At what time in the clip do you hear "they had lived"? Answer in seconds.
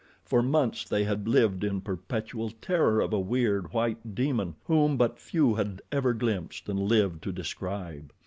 0.83-1.63